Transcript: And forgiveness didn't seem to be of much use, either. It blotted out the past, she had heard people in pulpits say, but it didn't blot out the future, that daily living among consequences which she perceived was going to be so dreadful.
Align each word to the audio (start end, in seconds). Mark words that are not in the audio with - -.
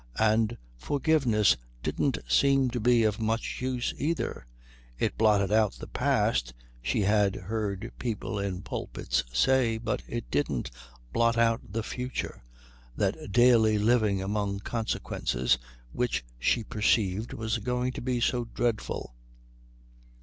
And 0.17 0.57
forgiveness 0.77 1.55
didn't 1.83 2.17
seem 2.27 2.71
to 2.71 2.79
be 2.79 3.03
of 3.03 3.19
much 3.19 3.61
use, 3.61 3.93
either. 3.99 4.47
It 4.97 5.15
blotted 5.15 5.51
out 5.51 5.73
the 5.73 5.85
past, 5.85 6.55
she 6.81 7.01
had 7.01 7.35
heard 7.35 7.91
people 7.99 8.39
in 8.39 8.63
pulpits 8.63 9.23
say, 9.31 9.77
but 9.77 10.01
it 10.07 10.31
didn't 10.31 10.71
blot 11.13 11.37
out 11.37 11.61
the 11.71 11.83
future, 11.83 12.41
that 12.95 13.31
daily 13.31 13.77
living 13.77 14.23
among 14.23 14.61
consequences 14.61 15.59
which 15.91 16.25
she 16.39 16.63
perceived 16.63 17.33
was 17.33 17.59
going 17.59 17.91
to 17.91 18.01
be 18.01 18.19
so 18.19 18.45
dreadful. 18.45 19.13